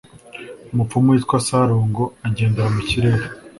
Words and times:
Umupfumu 0.73 1.07
witwa 1.11 1.37
Sarongo 1.47 2.03
agendera 2.27 2.67
mu 2.75 2.81
kirere 2.89 3.25